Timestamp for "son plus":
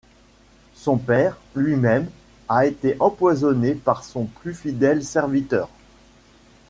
4.03-4.55